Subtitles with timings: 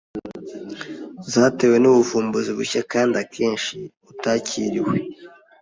[1.33, 4.95] zatewe nubuvumbuzi bushya kandi akenshi butakiriwe